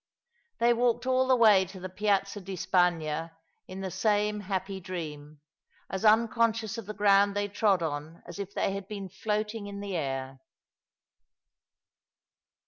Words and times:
They 0.57 0.73
walked 0.73 1.05
all 1.05 1.27
the 1.27 1.35
way 1.35 1.63
to 1.65 1.79
the 1.79 1.87
Piazza 1.87 2.41
di 2.41 2.55
Spagna 2.55 3.33
in 3.67 3.81
the 3.81 3.91
same 3.91 4.39
happy 4.39 4.79
dream, 4.79 5.41
as 5.91 6.03
nncon 6.03 6.27
scious 6.53 6.79
of 6.79 6.87
the 6.87 6.95
ground 6.95 7.35
they 7.35 7.47
trod 7.47 7.83
on 7.83 8.23
as 8.25 8.39
if 8.39 8.51
they 8.51 8.71
had 8.73 8.87
been 8.87 9.09
floating 9.09 9.67
in 9.67 9.79
the 9.79 9.95
air. 9.95 10.39